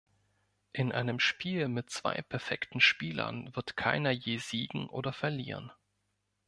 [0.73, 5.71] In einem Spiel mit zwei perfekten Spielern wird keiner je siegen oder verlieren.